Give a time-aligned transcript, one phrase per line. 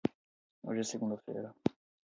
[0.65, 1.49] Hoje é segunda-feira.